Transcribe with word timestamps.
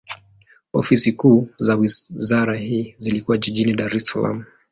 Ofisi 0.73 1.13
kuu 1.13 1.47
za 1.59 1.75
wizara 1.75 2.57
hii 2.57 2.93
zilikuwa 2.97 3.37
jijini 3.37 3.73
Dar 3.73 3.95
es 3.95 4.03
Salaam. 4.03 4.43